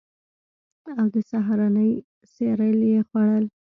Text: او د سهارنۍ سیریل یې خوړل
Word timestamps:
او 0.97 1.05
د 1.15 1.17
سهارنۍ 1.29 1.91
سیریل 2.33 2.81
یې 2.93 2.99
خوړل 3.09 3.45